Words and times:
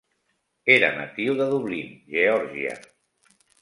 Era 0.77 0.89
natiu 0.95 1.37
de 1.43 1.49
Dublin, 1.53 1.95
Geòrgia. 2.17 2.77